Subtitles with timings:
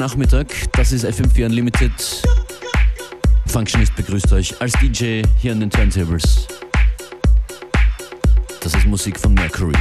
[0.00, 0.46] Nachmittag.
[0.72, 1.92] Das ist FM4 Unlimited.
[3.46, 6.46] Functionist begrüßt euch als DJ hier an den Turntables.
[8.62, 9.76] Das ist Musik von Mercury.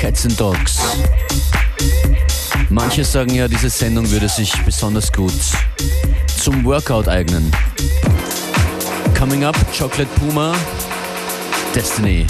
[0.00, 0.78] Cats and Dogs.
[2.70, 5.34] Manche sagen ja, diese Sendung würde sich besonders gut
[6.42, 7.52] zum Workout eignen.
[9.14, 10.54] Coming up, Chocolate Puma,
[11.74, 12.26] Destiny.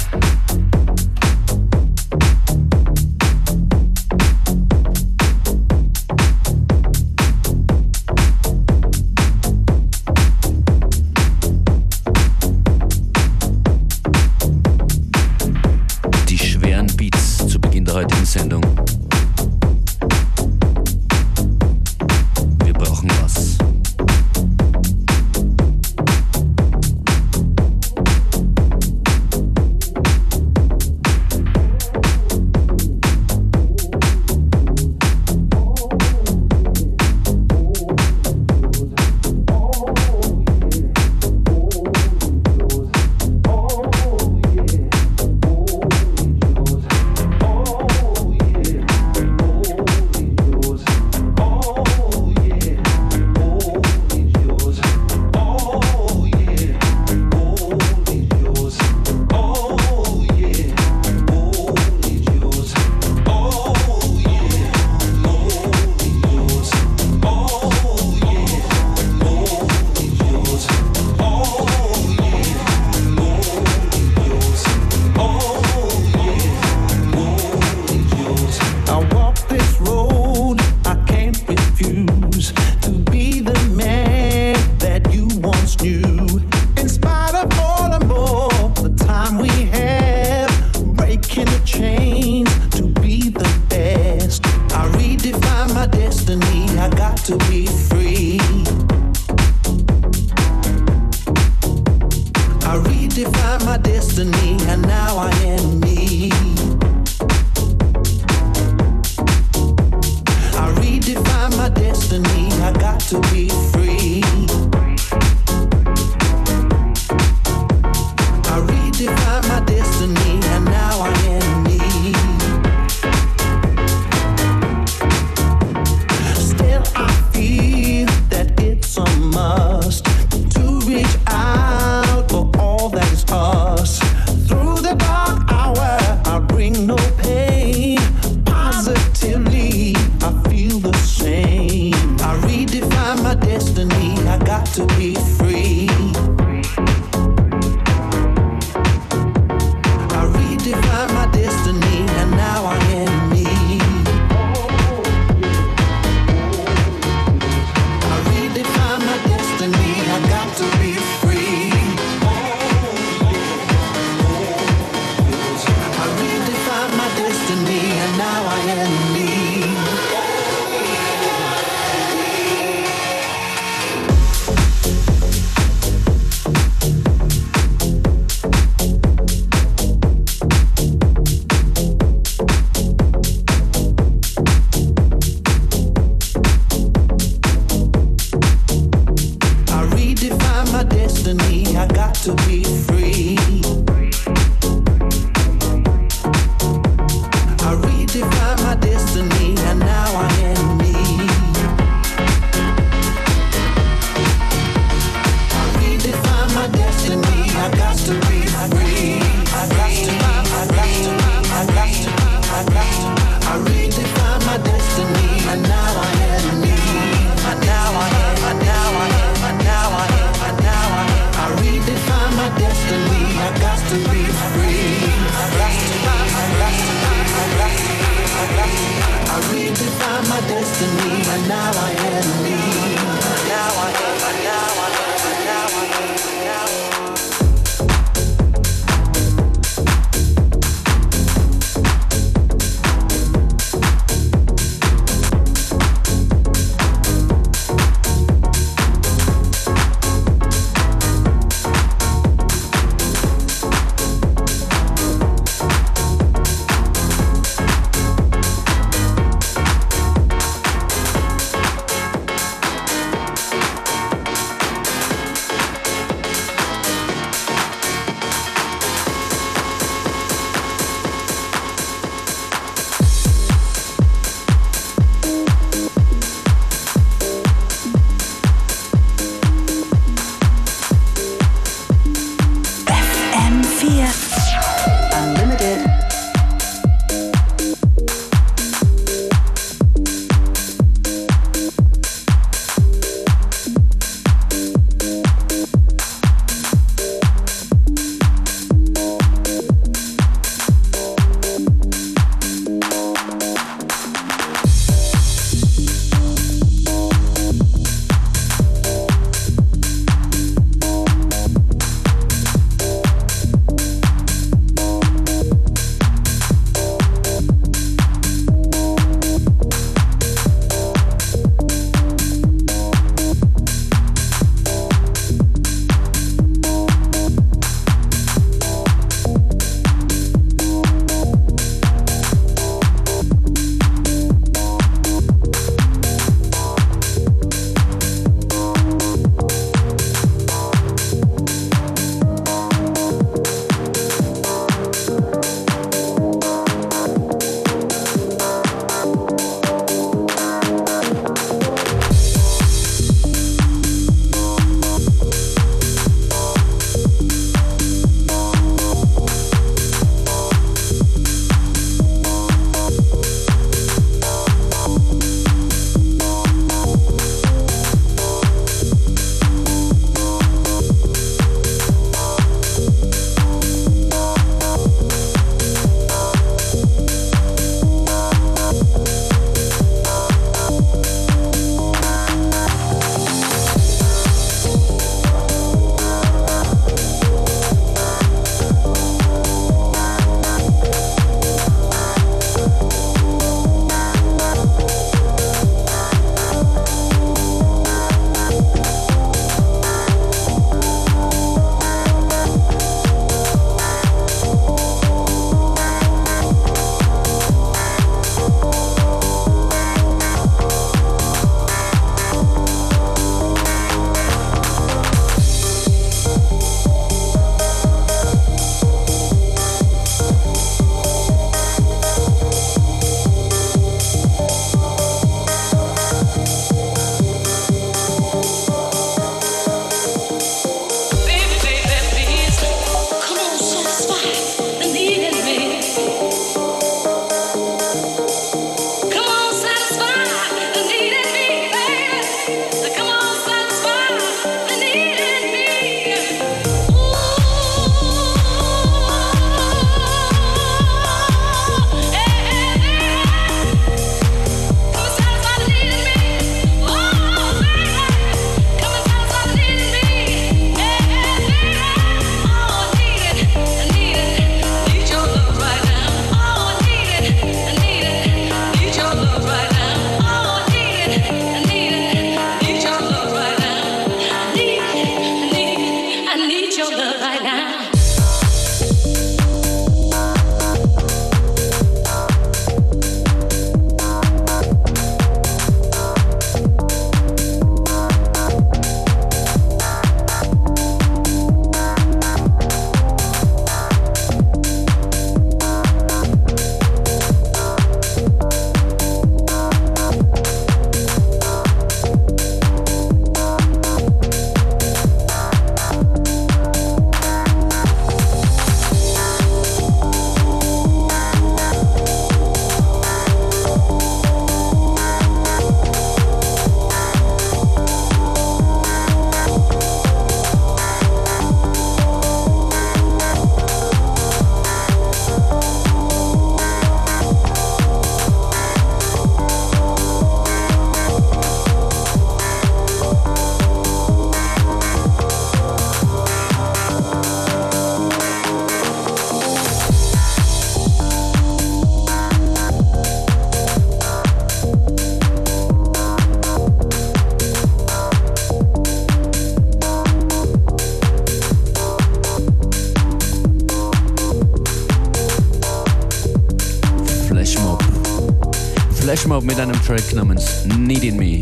[559.50, 561.40] Mit einem Track namens Needing Me.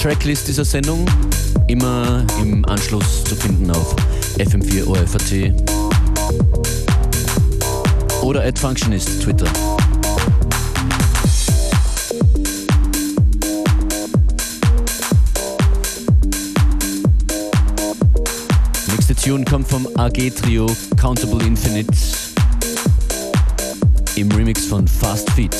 [0.00, 1.04] Tracklist dieser Sendung
[1.66, 3.96] immer im Anschluss zu finden auf
[4.38, 5.52] FM4 OFAT
[8.22, 9.50] oder at Functionist Twitter.
[19.28, 21.92] Tune kommt vom AG Trio Countable Infinite
[24.16, 25.54] im Remix von Fast Feet.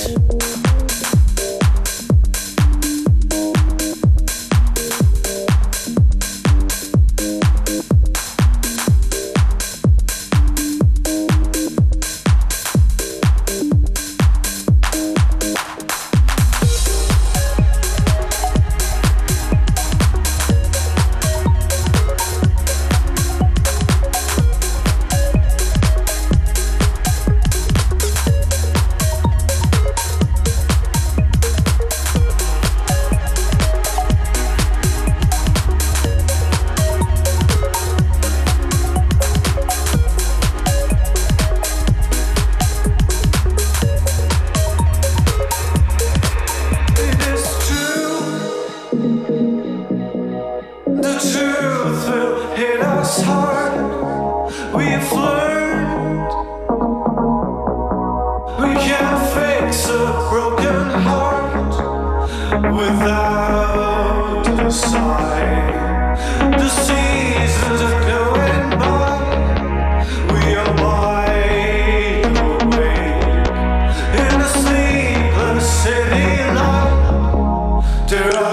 [78.10, 78.47] after all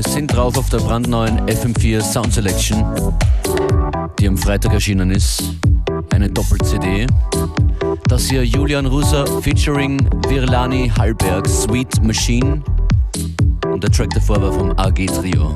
[0.00, 2.84] Stücke sind drauf auf der brandneuen FM4 Sound Selection,
[4.18, 5.42] die am Freitag erschienen ist.
[6.10, 7.06] Eine Doppel-CD.
[8.08, 12.62] Das hier Julian Ruser featuring Virlani Hallberg, Sweet Machine.
[13.70, 15.54] Und der Track davor war vom AG Trio.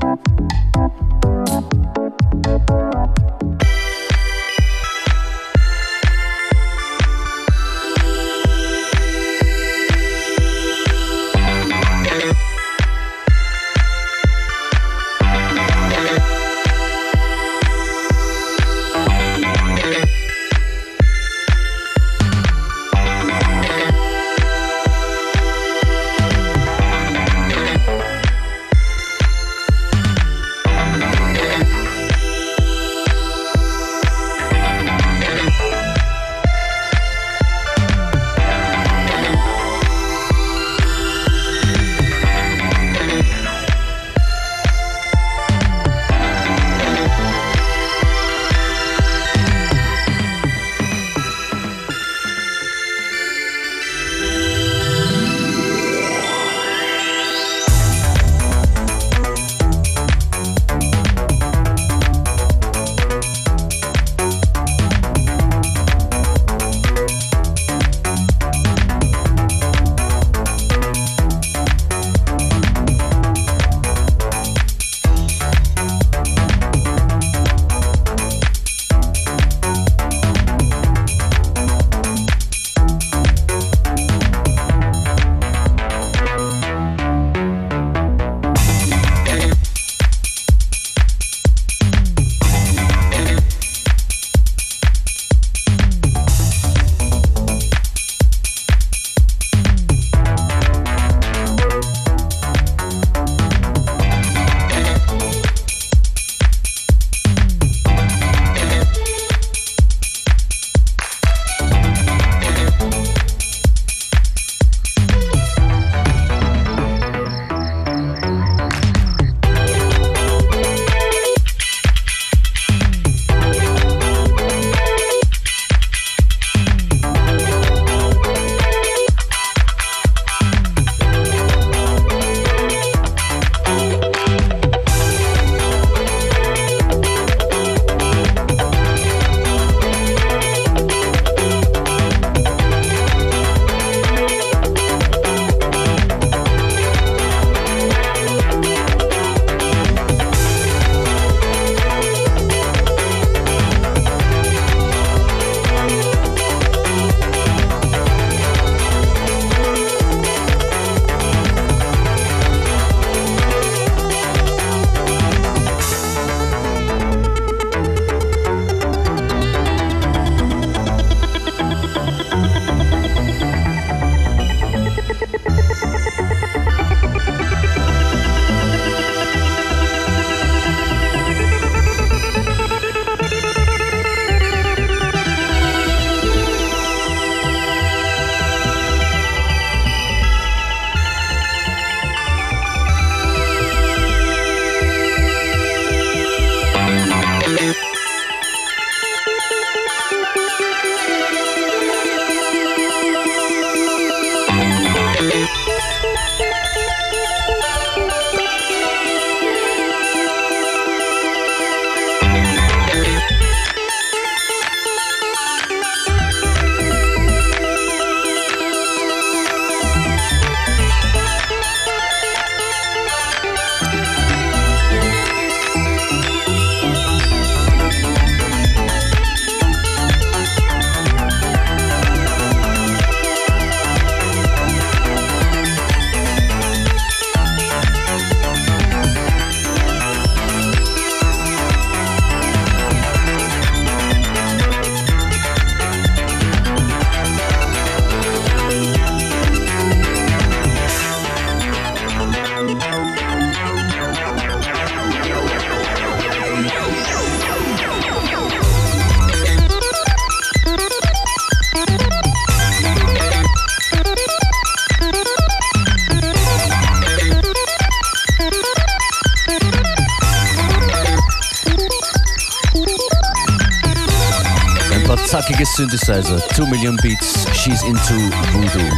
[275.75, 277.45] synthesizer, 2 million beats.
[277.53, 278.13] She's into
[278.53, 278.89] voodoo.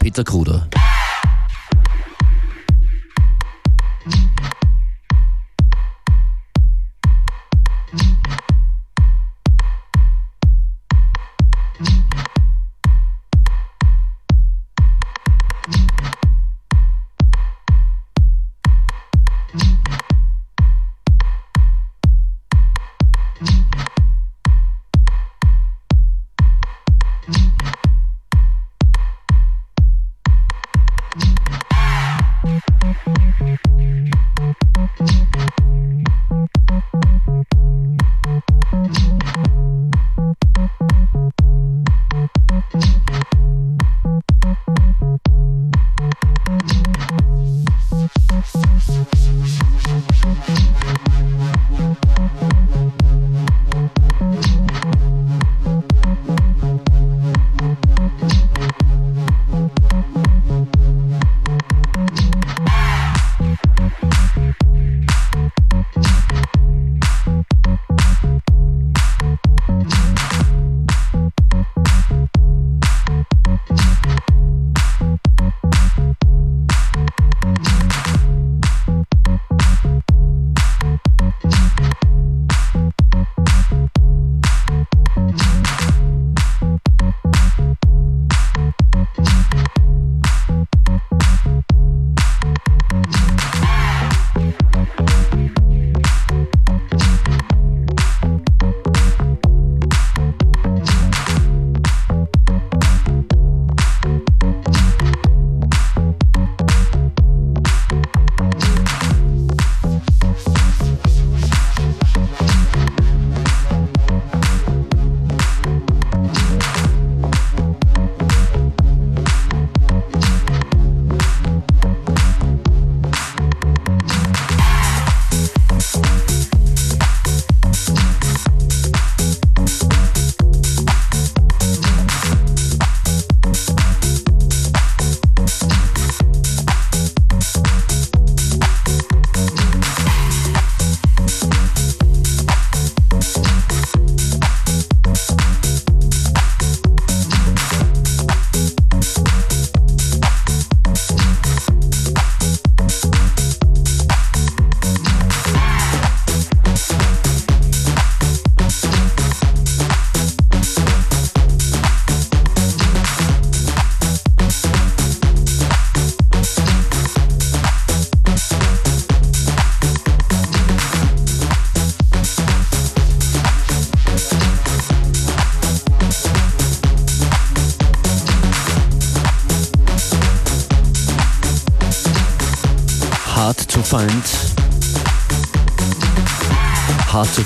[0.00, 0.63] Peter Kruder.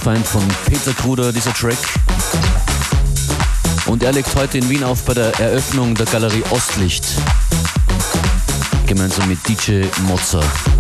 [0.03, 1.77] Find von Peter Kruder, dieser Track.
[3.87, 7.05] Und er legt heute in Wien auf bei der Eröffnung der Galerie Ostlicht.
[8.87, 10.78] Gemeinsam mit DJ Mozart.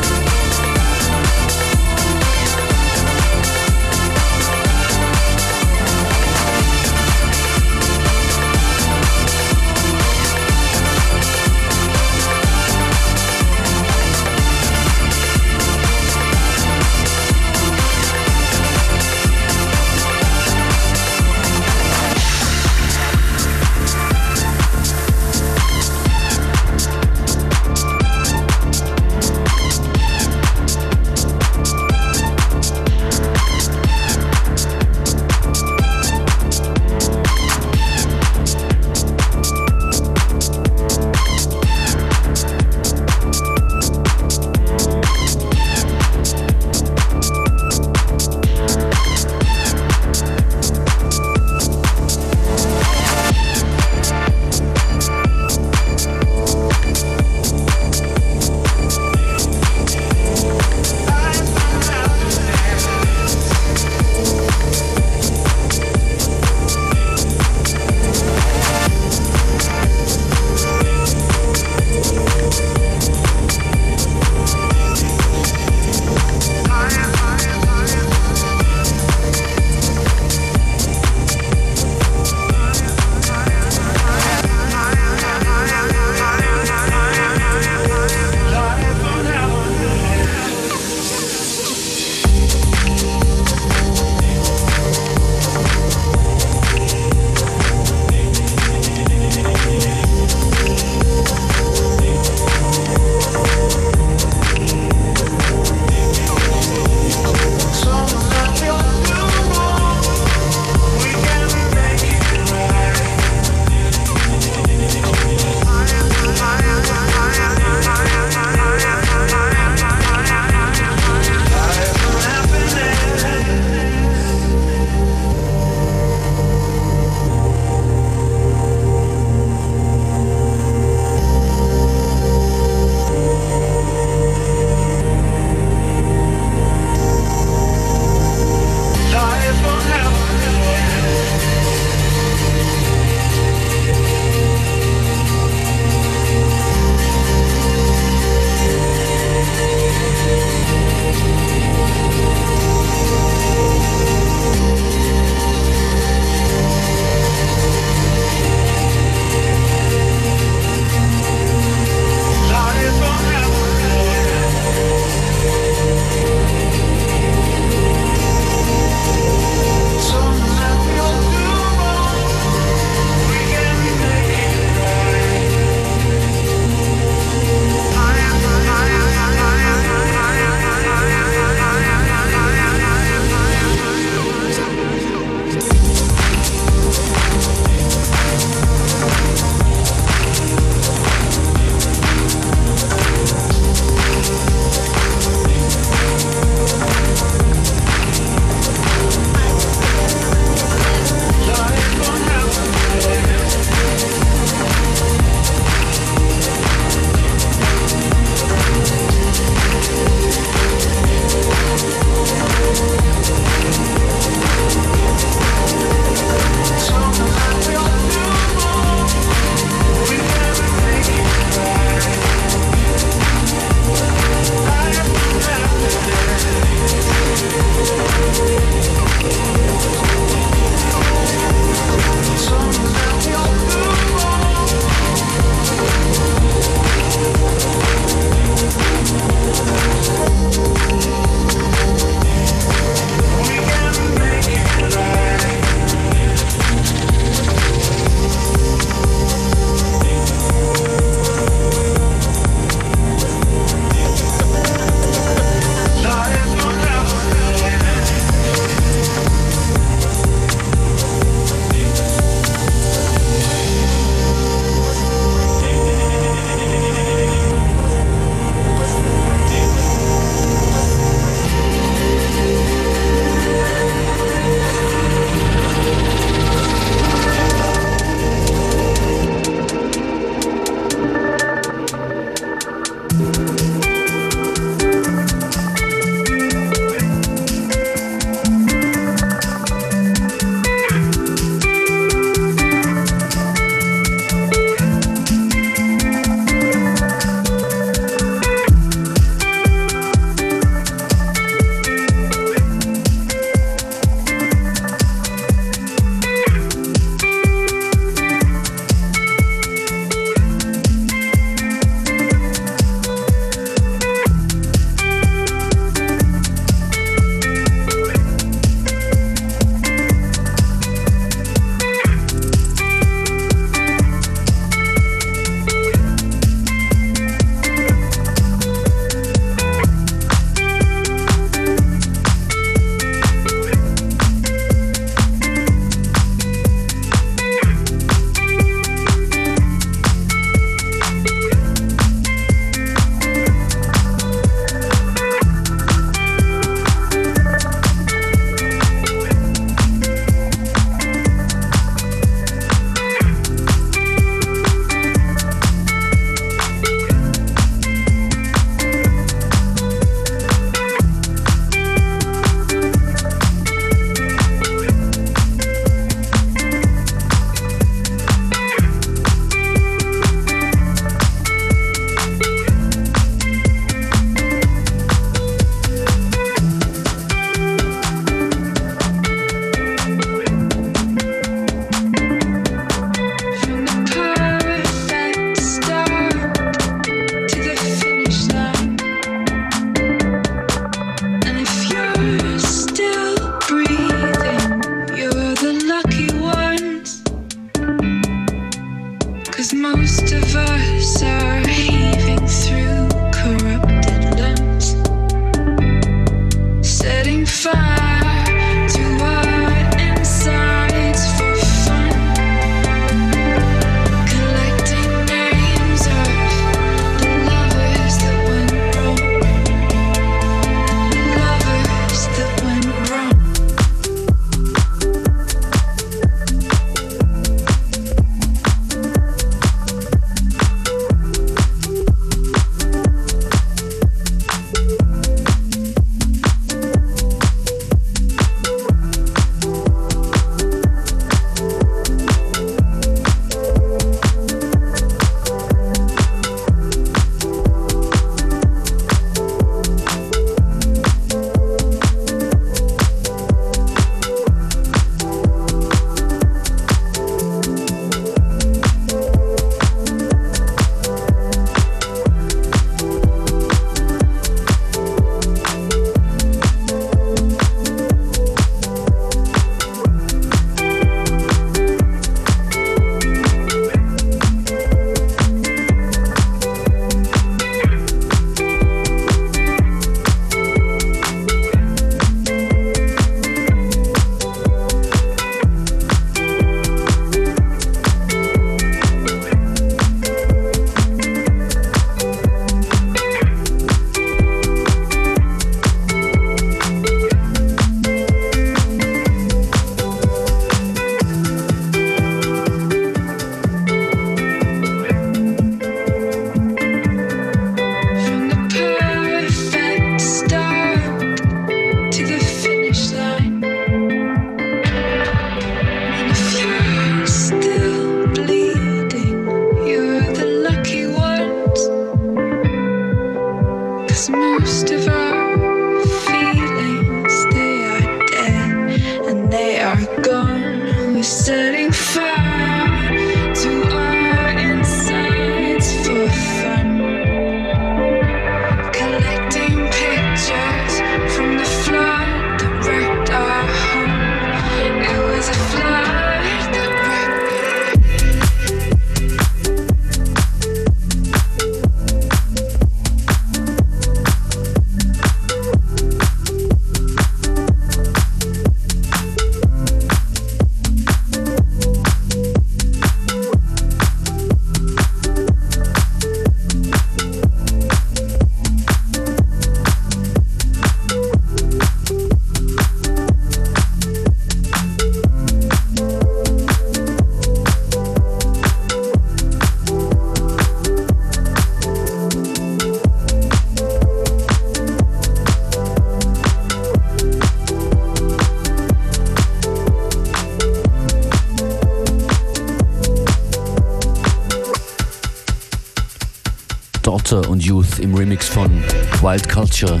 [598.00, 598.82] Im Remix von
[599.20, 600.00] Wild Culture.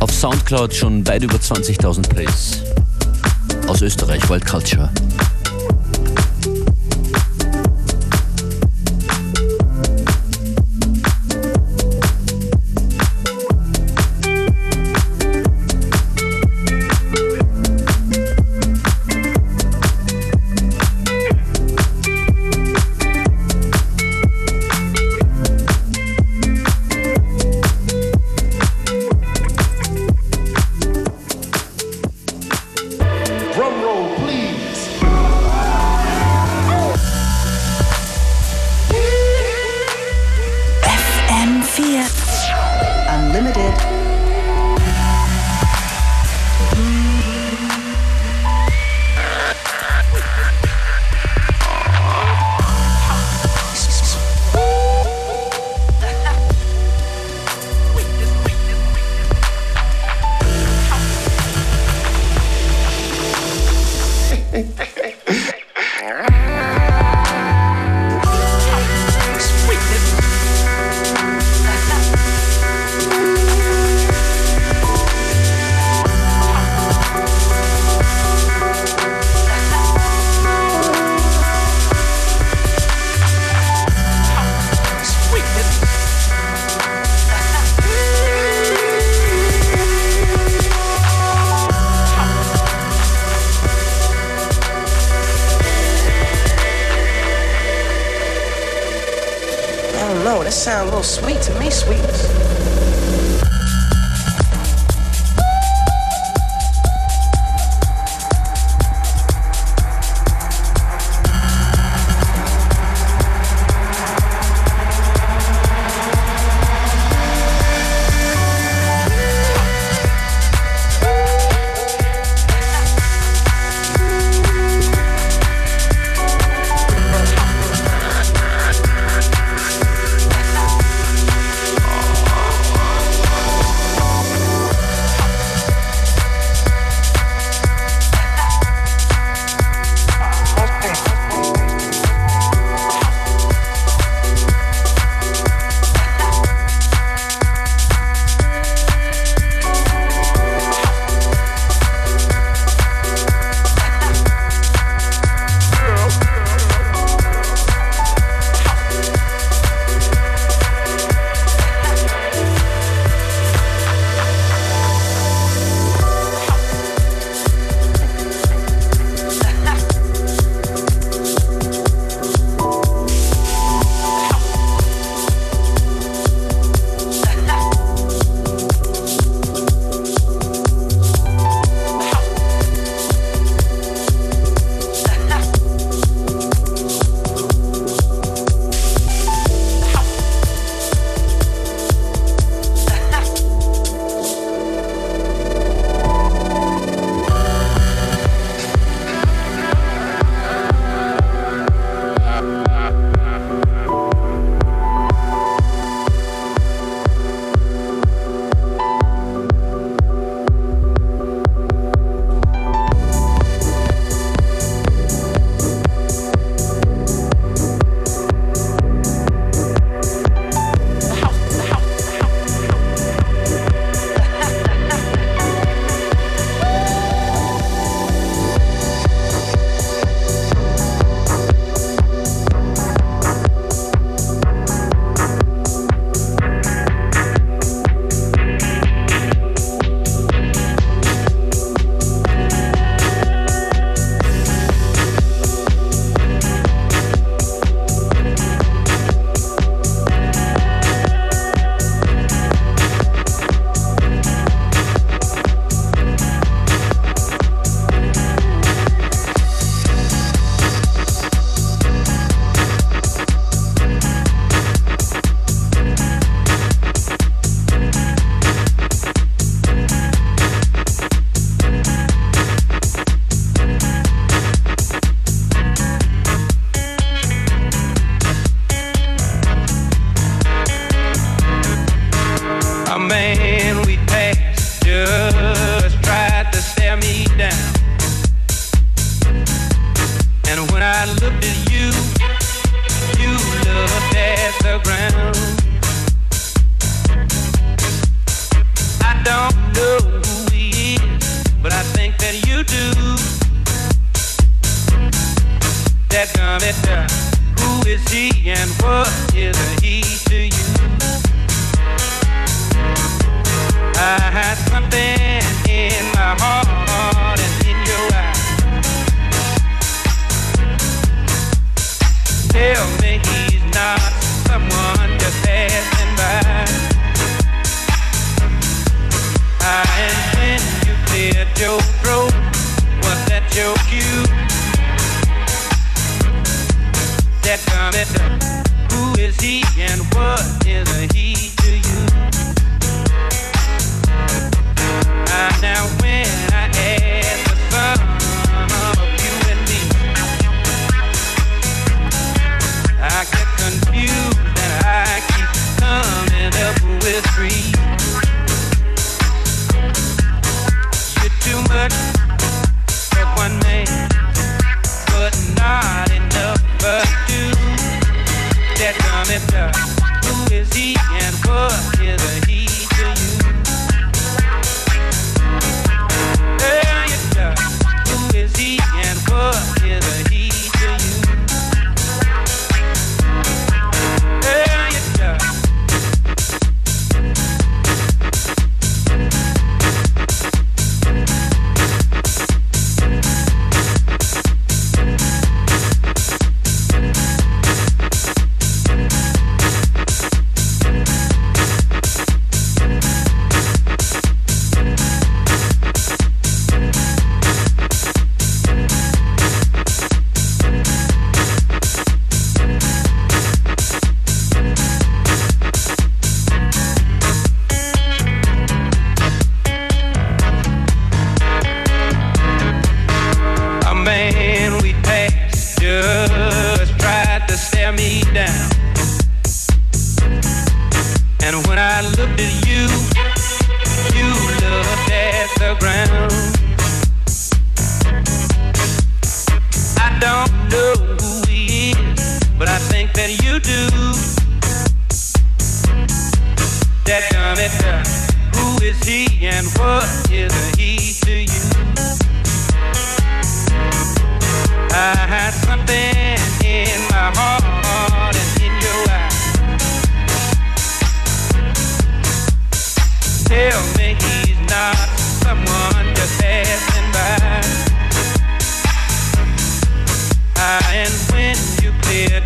[0.00, 2.62] Auf Soundcloud schon weit über 20.000 Plays.
[3.66, 4.90] Aus Österreich, Wild Culture.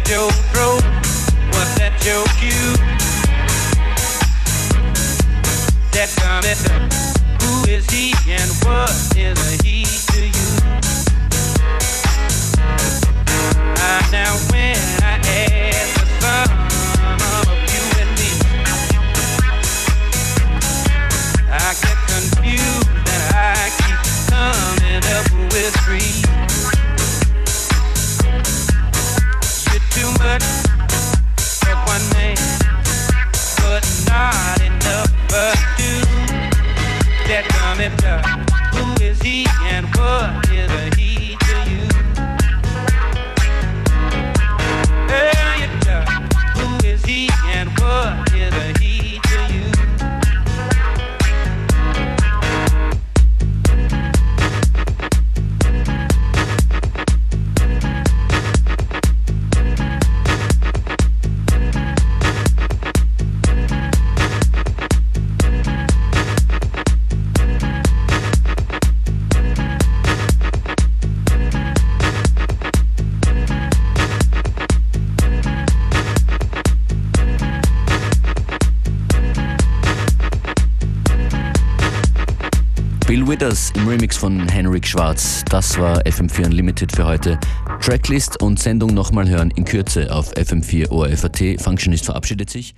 [0.06, 0.84] joke broke?
[1.52, 2.76] Was that joke you?
[5.90, 6.58] That comment,
[7.42, 10.48] who is he and what is a he to you?
[13.78, 14.95] I now win.
[83.76, 85.44] im Remix von Henrik Schwarz.
[85.50, 87.38] Das war FM4 Unlimited für heute.
[87.80, 91.60] Tracklist und Sendung nochmal hören in Kürze auf FM4 ORFAT.
[91.60, 92.74] Functionist verabschiedet sich.